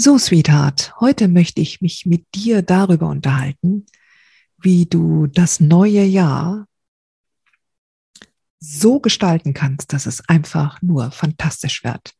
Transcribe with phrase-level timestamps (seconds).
[0.00, 3.84] So, Sweetheart, heute möchte ich mich mit dir darüber unterhalten,
[4.56, 6.68] wie du das neue Jahr
[8.60, 12.14] so gestalten kannst, dass es einfach nur fantastisch wird.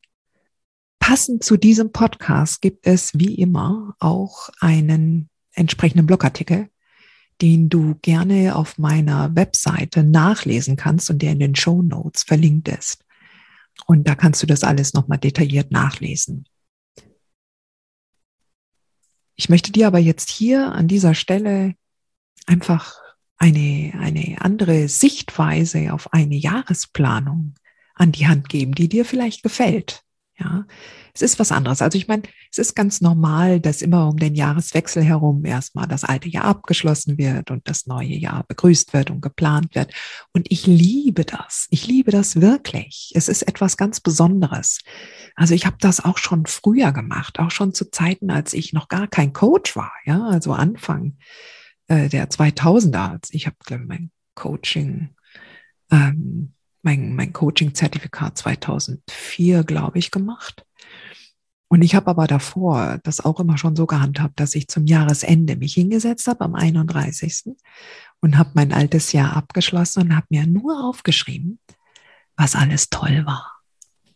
[0.98, 6.70] Passend zu diesem Podcast gibt es wie immer auch einen entsprechenden Blogartikel,
[7.40, 12.66] den du gerne auf meiner Webseite nachlesen kannst und der in den Show Notes verlinkt
[12.66, 13.04] ist.
[13.86, 16.44] Und da kannst du das alles nochmal detailliert nachlesen.
[19.38, 21.74] Ich möchte dir aber jetzt hier an dieser Stelle
[22.46, 22.96] einfach
[23.36, 27.54] eine, eine andere Sichtweise auf eine Jahresplanung
[27.94, 30.02] an die Hand geben, die dir vielleicht gefällt.
[30.40, 30.66] Ja,
[31.14, 31.82] es ist was anderes.
[31.82, 32.22] Also ich meine,
[32.52, 37.18] es ist ganz normal, dass immer um den Jahreswechsel herum erstmal das alte Jahr abgeschlossen
[37.18, 39.92] wird und das neue Jahr begrüßt wird und geplant wird.
[40.32, 41.66] Und ich liebe das.
[41.70, 43.10] Ich liebe das wirklich.
[43.16, 44.78] Es ist etwas ganz Besonderes.
[45.34, 48.86] Also ich habe das auch schon früher gemacht, auch schon zu Zeiten, als ich noch
[48.86, 49.92] gar kein Coach war.
[50.04, 51.16] Ja, also Anfang
[51.88, 53.28] äh, der 2000er.
[53.32, 55.16] Ich habe mein Coaching
[55.90, 60.64] ähm, mein, mein Coaching-Zertifikat 2004, glaube ich, gemacht.
[61.68, 65.56] Und ich habe aber davor das auch immer schon so gehandhabt, dass ich zum Jahresende
[65.56, 67.56] mich hingesetzt habe am 31.
[68.20, 71.58] und habe mein altes Jahr abgeschlossen und habe mir nur aufgeschrieben,
[72.36, 73.60] was alles toll war,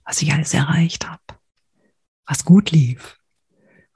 [0.05, 1.23] was ich alles erreicht habe,
[2.27, 3.19] was gut lief.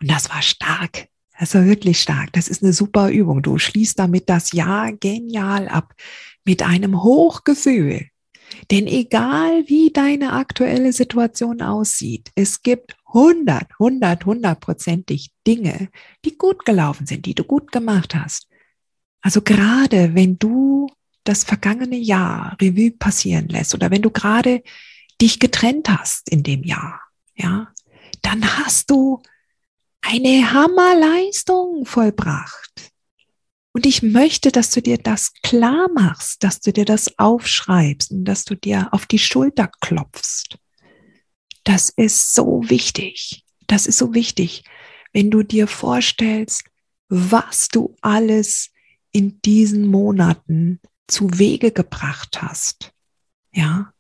[0.01, 1.09] Und das war stark.
[1.39, 2.33] Das war wirklich stark.
[2.33, 3.43] Das ist eine super Übung.
[3.43, 5.95] Du schließt damit das Jahr genial ab
[6.45, 8.09] mit einem Hochgefühl.
[8.71, 15.89] Denn egal wie deine aktuelle Situation aussieht, es gibt 100, 100, 100%ig Dinge,
[16.25, 18.49] die gut gelaufen sind, die du gut gemacht hast.
[19.21, 20.89] Also gerade wenn du
[21.25, 24.63] das vergangene Jahr Revue passieren lässt oder wenn du gerade
[25.21, 27.01] dich getrennt hast in dem Jahr,
[27.35, 27.73] ja,
[28.23, 29.23] dann hast du
[30.01, 32.93] eine Hammerleistung vollbracht.
[33.77, 38.25] Und ich möchte, dass du dir das klar machst, dass du dir das aufschreibst und
[38.25, 40.57] dass du dir auf die Schulter klopfst.
[41.63, 43.45] Das ist so wichtig.
[43.67, 44.65] Das ist so wichtig,
[45.13, 46.65] wenn du dir vorstellst,
[47.11, 48.71] was du alles
[49.13, 52.95] in diesen Monaten zu Wege gebracht hast.
[53.53, 53.93] Ja,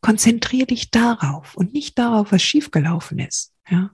[0.00, 3.52] konzentriere dich darauf und nicht darauf, was schiefgelaufen ist.
[3.70, 3.92] Ja,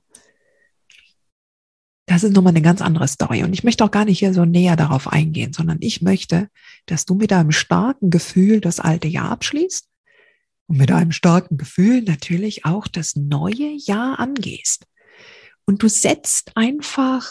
[2.13, 3.43] das ist nochmal eine ganz andere Story.
[3.43, 6.49] Und ich möchte auch gar nicht hier so näher darauf eingehen, sondern ich möchte,
[6.87, 9.89] dass du mit einem starken Gefühl das alte Jahr abschließt
[10.67, 14.87] und mit einem starken Gefühl natürlich auch das neue Jahr angehst.
[15.65, 17.31] Und du setzt einfach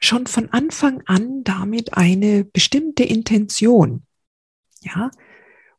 [0.00, 4.02] schon von Anfang an damit eine bestimmte Intention.
[4.80, 5.12] Ja.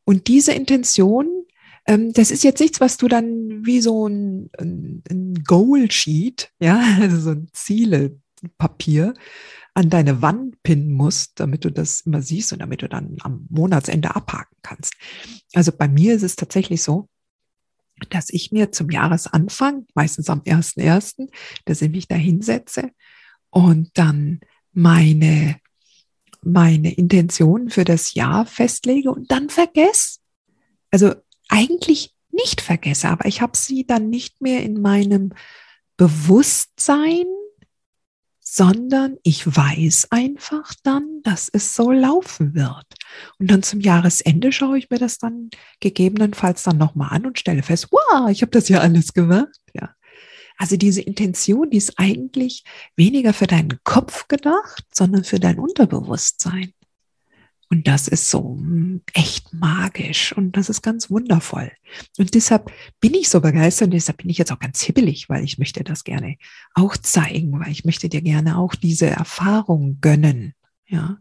[0.05, 1.45] Und diese Intention,
[1.85, 6.81] das ist jetzt nichts, was du dann wie so ein, ein, ein Goal Sheet, ja,
[7.01, 9.13] also so ein Zielepapier
[9.73, 13.47] an deine Wand pinnen musst, damit du das immer siehst und damit du dann am
[13.49, 14.93] Monatsende abhaken kannst.
[15.53, 17.09] Also bei mir ist es tatsächlich so,
[18.09, 21.29] dass ich mir zum Jahresanfang, meistens am 1.1.,
[21.65, 22.91] dass ich mich da hinsetze
[23.49, 24.41] und dann
[24.73, 25.57] meine,
[26.41, 30.19] meine Intention für das Jahr festlege und dann vergesse.
[30.91, 31.15] Also
[31.53, 35.33] eigentlich nicht vergesse, aber ich habe sie dann nicht mehr in meinem
[35.97, 37.25] Bewusstsein,
[38.39, 42.85] sondern ich weiß einfach dann, dass es so laufen wird.
[43.37, 47.63] Und dann zum Jahresende schaue ich mir das dann gegebenenfalls dann nochmal an und stelle
[47.63, 49.59] fest, wow, ich habe das ja alles gemacht.
[49.73, 49.95] Ja.
[50.57, 52.63] Also diese Intention, die ist eigentlich
[52.95, 56.73] weniger für deinen Kopf gedacht, sondern für dein Unterbewusstsein.
[57.73, 61.71] Und das ist so hm, echt magisch und das ist ganz wundervoll.
[62.19, 65.43] Und deshalb bin ich so begeistert und deshalb bin ich jetzt auch ganz hibbelig, weil
[65.43, 66.35] ich möchte das gerne
[66.75, 70.53] auch zeigen, weil ich möchte dir gerne auch diese Erfahrung gönnen.
[70.85, 71.17] Ja.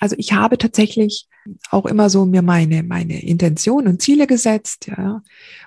[0.00, 1.28] Also ich habe tatsächlich
[1.70, 5.22] auch immer so mir meine, meine Intention und Ziele gesetzt, ja.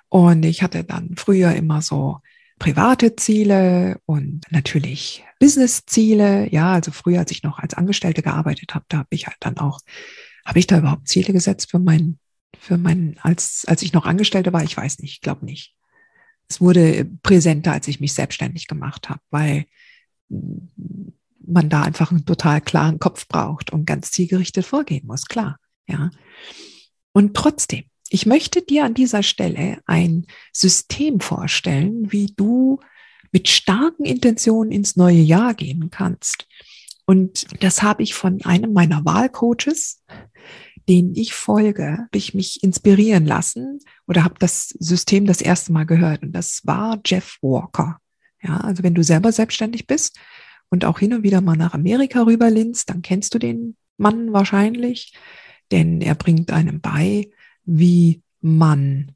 [0.09, 2.17] Und ich hatte dann früher immer so
[2.59, 6.51] private Ziele und natürlich Business-Ziele.
[6.51, 9.57] Ja, also früher, als ich noch als Angestellte gearbeitet habe, da habe ich halt dann
[9.57, 9.79] auch,
[10.45, 12.19] habe ich da überhaupt Ziele gesetzt für mein,
[12.59, 14.63] für mein, als, als ich noch Angestellte war?
[14.63, 15.75] Ich weiß nicht, ich glaube nicht.
[16.49, 19.65] Es wurde präsenter, als ich mich selbstständig gemacht habe, weil
[20.29, 25.59] man da einfach einen total klaren Kopf braucht und ganz zielgerichtet vorgehen muss, klar.
[25.87, 26.09] Ja.
[27.13, 32.79] Und trotzdem, ich möchte dir an dieser Stelle ein System vorstellen, wie du
[33.31, 36.47] mit starken Intentionen ins neue Jahr gehen kannst.
[37.05, 40.03] Und das habe ich von einem meiner Wahlcoaches,
[40.89, 45.85] den ich folge, habe ich mich inspirieren lassen oder habe das System das erste Mal
[45.85, 46.23] gehört.
[46.23, 47.99] Und das war Jeff Walker.
[48.41, 50.17] Ja, also wenn du selber selbstständig bist
[50.69, 55.13] und auch hin und wieder mal nach Amerika rüberlinst, dann kennst du den Mann wahrscheinlich,
[55.71, 57.29] denn er bringt einem bei,
[57.67, 59.11] wie man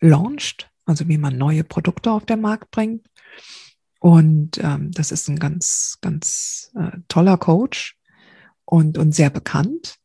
[0.00, 3.06] launcht, also wie man neue Produkte auf den Markt bringt.
[3.98, 7.96] Und ähm, das ist ein ganz, ganz äh, toller Coach
[8.66, 9.96] und, und sehr bekannt.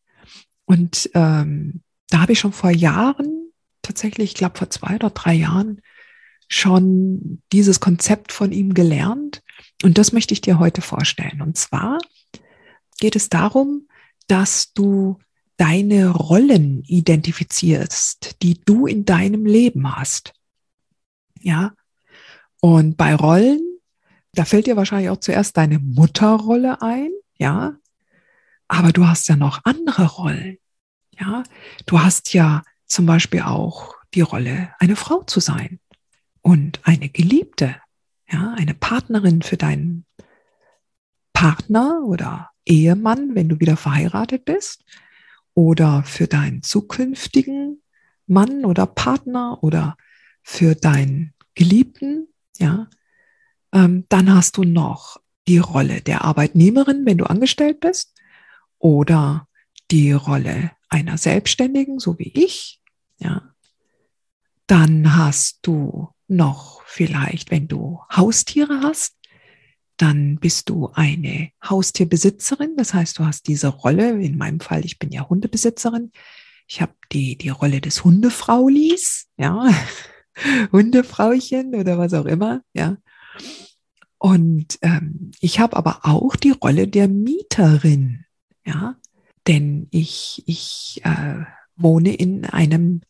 [0.65, 3.51] Und ähm, da habe ich schon vor Jahren,
[3.81, 5.81] tatsächlich, ich glaube vor zwei oder drei Jahren,
[6.47, 9.43] schon dieses Konzept von ihm gelernt.
[9.83, 11.41] Und das möchte ich dir heute vorstellen.
[11.41, 11.99] Und zwar
[12.99, 13.87] geht es darum,
[14.27, 15.19] dass du
[15.59, 20.33] deine Rollen identifizierst, die du in deinem Leben hast.
[21.41, 21.73] Ja.
[22.61, 23.59] Und bei Rollen,
[24.33, 27.75] da fällt dir wahrscheinlich auch zuerst deine Mutterrolle ein, ja.
[28.69, 30.59] Aber du hast ja noch andere Rollen.
[31.19, 31.43] Ja.
[31.85, 35.79] Du hast ja zum Beispiel auch die Rolle, eine Frau zu sein
[36.41, 37.75] und eine Geliebte,
[38.31, 40.05] ja, eine Partnerin für deinen
[41.33, 44.85] Partner oder Ehemann, wenn du wieder verheiratet bist
[45.59, 47.81] oder für deinen zukünftigen
[48.27, 49.97] Mann oder Partner oder
[50.41, 52.29] für deinen Geliebten,
[52.59, 52.87] ja,
[53.73, 55.17] ähm, dann hast du noch
[55.49, 58.15] die Rolle der Arbeitnehmerin, wenn du angestellt bist,
[58.77, 59.49] oder
[59.91, 62.81] die Rolle einer Selbstständigen, so wie ich,
[63.17, 63.53] ja.
[64.65, 69.17] Dann hast du noch vielleicht, wenn du Haustiere hast,
[69.99, 72.75] dann bist du eine Haustierbesitzerin.
[72.77, 74.21] Das heißt, du hast diese Rolle.
[74.21, 76.11] In meinem Fall, ich bin ja Hundebesitzerin.
[76.67, 79.69] Ich habe die, die Rolle des Hundefraulis, ja,
[80.71, 82.97] Hundefrauchen oder was auch immer, ja.
[84.17, 88.25] Und ähm, ich habe aber auch die Rolle der Mieterin,
[88.65, 88.95] ja,
[89.47, 91.43] denn ich, ich äh,
[91.75, 93.01] wohne in einem,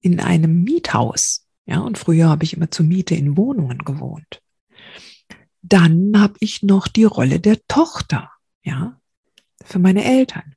[0.00, 4.40] in einem Miethaus, ja, und früher habe ich immer zur Miete in Wohnungen gewohnt.
[5.68, 8.30] Dann habe ich noch die Rolle der Tochter,
[8.62, 8.98] ja,
[9.64, 10.54] für meine Eltern.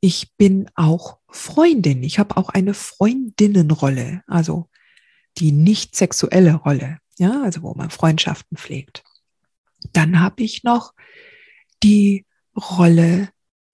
[0.00, 2.02] Ich bin auch Freundin.
[2.02, 4.68] Ich habe auch eine Freundinnenrolle, also
[5.38, 9.02] die nicht sexuelle Rolle, ja, also wo man Freundschaften pflegt.
[9.92, 10.94] Dann habe ich noch
[11.82, 12.24] die
[12.56, 13.30] Rolle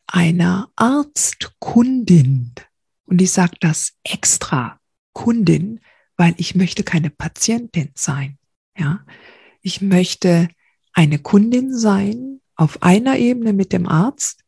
[0.07, 2.55] einer Arztkundin.
[3.05, 4.81] Und ich sage das extra
[5.13, 5.81] Kundin,
[6.17, 8.39] weil ich möchte keine Patientin sein.
[8.77, 9.05] Ja,
[9.63, 10.49] ich möchte
[10.93, 14.45] eine Kundin sein auf einer Ebene mit dem Arzt.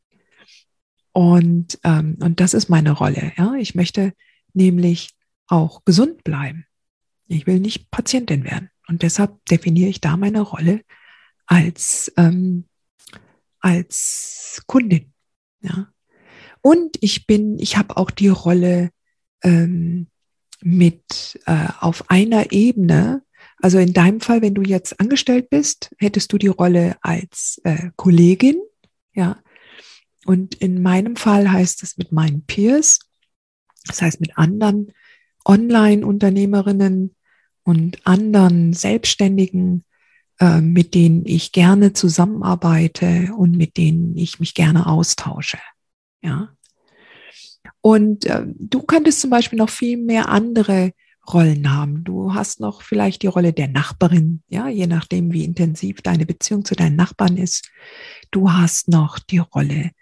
[1.13, 3.33] Und, ähm, und das ist meine Rolle.
[3.37, 3.55] Ja?
[3.55, 4.13] Ich möchte
[4.55, 5.11] nämlich
[5.47, 6.67] auch gesund bleiben.
[7.27, 8.71] Ich will nicht Patientin werden.
[8.89, 10.83] Und deshalb definiere ich da meine Rolle
[11.47, 12.65] als, ähm,
[13.61, 15.13] als Kundin.
[15.61, 15.89] Ja?
[16.61, 18.91] Und ich bin, ich habe auch die Rolle
[19.43, 20.09] ähm,
[20.61, 23.23] mit äh, auf einer Ebene
[23.63, 27.91] also in deinem Fall, wenn du jetzt angestellt bist, hättest du die Rolle als äh,
[27.97, 28.61] Kollegin,
[29.15, 29.39] ja.
[30.25, 32.99] Und in meinem Fall heißt es mit meinen Peers,
[33.87, 34.93] das heißt mit anderen
[35.45, 37.15] Online-Unternehmerinnen
[37.65, 39.85] und anderen Selbstständigen,
[40.41, 45.59] äh, mit denen ich gerne zusammenarbeite und mit denen ich mich gerne austausche,
[46.21, 46.51] ja.
[47.81, 50.93] Und äh, du könntest zum Beispiel noch viel mehr andere
[51.31, 52.05] Rollen haben.
[52.05, 56.65] Du hast noch vielleicht die Rolle der Nachbarin, ja, je nachdem, wie intensiv deine Beziehung
[56.65, 57.71] zu deinen Nachbarn ist.
[58.31, 59.93] Du hast noch die Rolle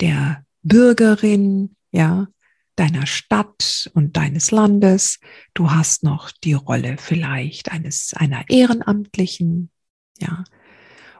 [0.00, 2.28] der Bürgerin, ja,
[2.76, 5.20] deiner Stadt und deines Landes.
[5.52, 9.70] Du hast noch die Rolle vielleicht eines, einer Ehrenamtlichen,
[10.18, 10.44] ja.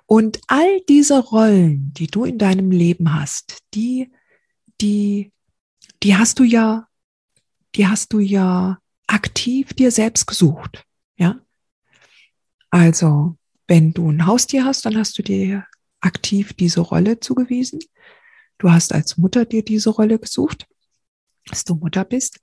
[0.06, 4.10] Und all diese Rollen, die du in deinem Leben hast, die,
[4.80, 5.32] die,
[6.02, 6.88] die hast du ja,
[7.76, 8.78] die hast du ja
[9.10, 10.84] aktiv dir selbst gesucht.
[11.16, 11.40] Ja.
[12.70, 13.36] Also,
[13.66, 15.66] wenn du ein Haustier hast, dann hast du dir
[16.00, 17.80] aktiv diese Rolle zugewiesen.
[18.58, 20.66] Du hast als Mutter dir diese Rolle gesucht,
[21.46, 22.40] dass du Mutter bist.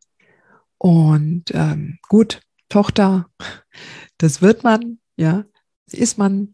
[0.78, 3.30] Und ähm, gut, Tochter,
[4.18, 5.46] das wird man, Ja,
[5.92, 6.54] ist man.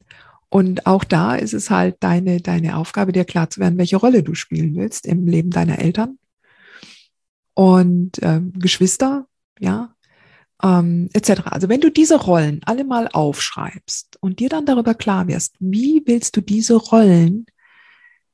[0.49, 4.21] Und auch da ist es halt deine, deine Aufgabe, dir klar zu werden, welche Rolle
[4.21, 6.19] du spielen willst im Leben deiner Eltern
[7.55, 9.27] und äh, Geschwister,
[9.59, 9.92] ja,
[10.63, 11.41] ähm, etc.
[11.45, 16.01] Also wenn du diese Rollen alle mal aufschreibst und dir dann darüber klar wirst, wie
[16.05, 17.45] willst du diese Rollen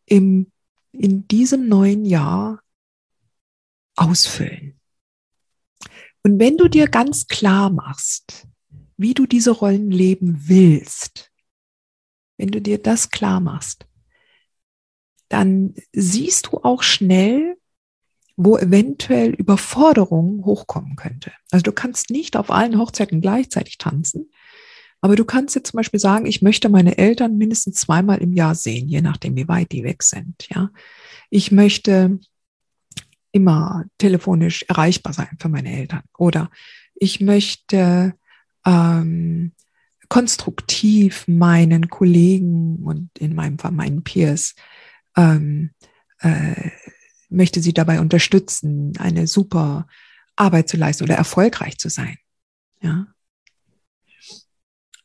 [0.06, 0.52] im,
[0.92, 2.62] in diesem neuen Jahr
[3.96, 4.80] ausfüllen?
[6.24, 8.48] Und wenn du dir ganz klar machst,
[8.98, 11.32] wie du diese Rollen leben willst,
[12.38, 13.88] wenn du dir das klar machst,
[15.30, 17.59] dann siehst du auch schnell,
[18.42, 21.34] wo eventuell Überforderung hochkommen könnte.
[21.52, 24.32] Also du kannst nicht auf allen Hochzeiten gleichzeitig tanzen,
[25.02, 28.56] aber du kannst jetzt zum Beispiel sagen, ich möchte meine Eltern mindestens zweimal im Jahr
[28.56, 30.48] sehen, je nachdem, wie weit die weg sind.
[30.50, 30.70] Ja,
[31.30, 32.18] ich möchte
[33.34, 36.50] immer telefonisch erreichbar sein für meine Eltern oder
[36.96, 38.14] ich möchte
[38.66, 39.52] ähm,
[40.08, 44.56] konstruktiv meinen Kollegen und in meinem Fall meinen Peers
[45.18, 45.72] ähm,
[46.20, 46.72] äh,
[47.30, 49.88] möchte sie dabei unterstützen, eine super
[50.36, 52.18] Arbeit zu leisten oder erfolgreich zu sein.
[52.82, 53.08] Ja.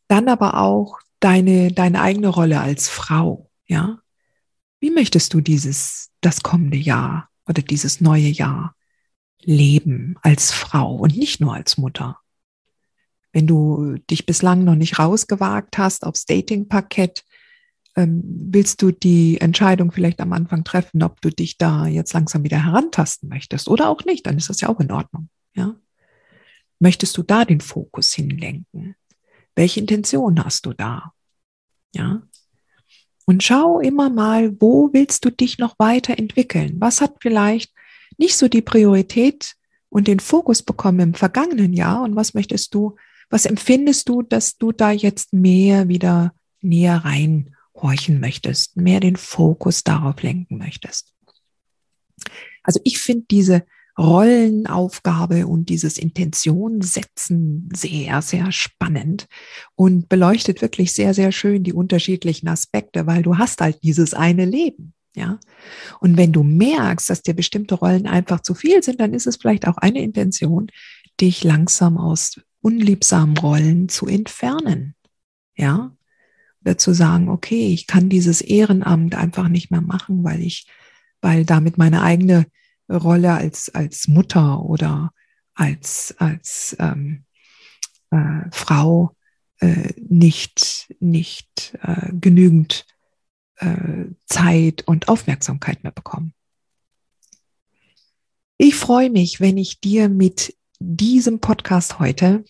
[0.08, 3.50] Dann aber auch deine, deine eigene Rolle als Frau.
[3.66, 4.00] Ja.
[4.80, 8.74] Wie möchtest du dieses, das kommende Jahr oder dieses neue Jahr
[9.40, 12.18] leben als Frau und nicht nur als Mutter?
[13.32, 17.24] Wenn du dich bislang noch nicht rausgewagt hast aufs Dating-Parkett,
[17.96, 22.42] ähm, willst du die Entscheidung vielleicht am Anfang treffen, ob du dich da jetzt langsam
[22.44, 25.28] wieder herantasten möchtest oder auch nicht, dann ist das ja auch in Ordnung.
[25.54, 25.76] Ja?
[26.80, 28.96] Möchtest du da den Fokus hinlenken?
[29.54, 31.12] Welche Intention hast du da?
[31.94, 32.22] Ja?
[33.26, 36.76] Und schau immer mal, wo willst du dich noch weiterentwickeln?
[36.80, 37.72] Was hat vielleicht
[38.18, 39.54] nicht so die Priorität
[39.88, 42.96] und den Fokus bekommen im vergangenen Jahr und was möchtest du,
[43.30, 49.16] was empfindest du, dass du da jetzt mehr wieder näher rein horchen möchtest, mehr den
[49.16, 51.12] Fokus darauf lenken möchtest.
[52.62, 53.64] Also ich finde diese
[53.96, 59.28] Rollenaufgabe und dieses Intentionsetzen sehr, sehr spannend
[59.76, 64.46] und beleuchtet wirklich sehr, sehr schön die unterschiedlichen Aspekte, weil du hast halt dieses eine
[64.46, 64.94] Leben.
[65.14, 65.38] Ja.
[66.00, 69.36] Und wenn du merkst, dass dir bestimmte Rollen einfach zu viel sind, dann ist es
[69.36, 70.68] vielleicht auch eine Intention,
[71.20, 74.96] dich langsam aus unliebsamen Rollen zu entfernen.
[75.56, 75.92] Ja
[76.76, 80.66] zu sagen, okay, ich kann dieses Ehrenamt einfach nicht mehr machen, weil ich,
[81.21, 82.47] weil damit meine eigene
[82.90, 85.12] Rolle als, als Mutter oder
[85.54, 87.25] als, als ähm,
[88.11, 89.14] äh, Frau
[89.61, 92.87] äh, nicht, nicht äh, genügend
[93.56, 96.35] äh, Zeit und Aufmerksamkeit mehr bekommen.
[98.56, 102.44] Ich freue mich, wenn ich dir mit diesem Podcast heute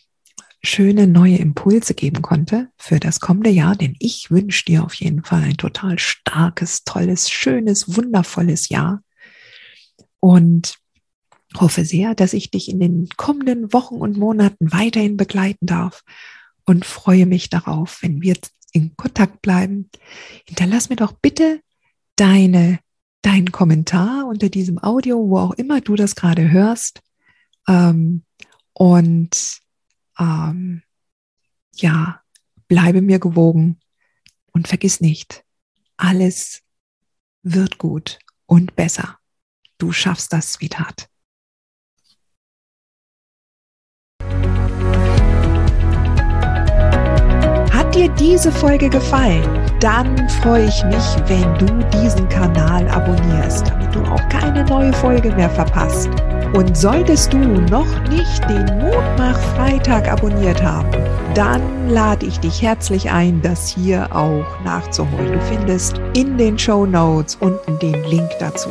[0.64, 5.24] schöne neue Impulse geben konnte für das kommende Jahr, denn ich wünsche dir auf jeden
[5.24, 9.02] Fall ein total starkes, tolles, schönes, wundervolles Jahr
[10.20, 10.76] und
[11.56, 16.02] hoffe sehr, dass ich dich in den kommenden Wochen und Monaten weiterhin begleiten darf
[16.64, 18.36] und freue mich darauf, wenn wir
[18.72, 19.90] in Kontakt bleiben.
[20.46, 21.60] Hinterlass mir doch bitte
[22.16, 22.80] deine,
[23.22, 27.00] deinen Kommentar unter diesem Audio, wo auch immer du das gerade hörst.
[27.68, 28.24] Ähm,
[28.72, 29.60] und
[30.18, 30.82] ähm,
[31.76, 32.20] ja,
[32.68, 33.80] bleibe mir gewogen
[34.52, 35.44] und vergiss nicht,
[35.96, 36.62] alles
[37.42, 39.18] wird gut und besser.
[39.78, 41.08] Du schaffst das, Sweetheart.
[47.72, 49.44] Hat dir diese Folge gefallen?
[49.80, 55.30] Dann freue ich mich, wenn du diesen Kanal abonnierst, damit du auch keine neue Folge
[55.34, 56.08] mehr verpasst.
[56.54, 60.88] Und solltest du noch nicht den Mutmach Freitag abonniert haben,
[61.34, 65.32] dann lade ich dich herzlich ein, das hier auch nachzuholen.
[65.32, 68.70] Du findest in den Show Notes unten den Link dazu.